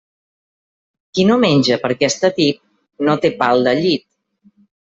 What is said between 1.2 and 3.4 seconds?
no menja perquè està tip, no té